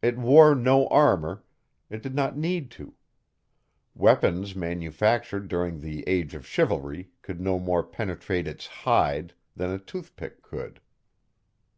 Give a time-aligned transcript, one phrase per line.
[0.00, 1.44] It wore no armor
[1.90, 2.94] it did not need to:
[3.94, 9.78] weapons manufactured during the Age of Chivalry could no more penetrate its "hide" than a
[9.78, 10.80] tooth pick could.